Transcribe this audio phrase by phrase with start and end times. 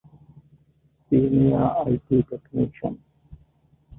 [1.05, 2.15] ސީނިއަރ އައި.ޓީ.
[2.27, 2.99] ޓެކްނީޝަން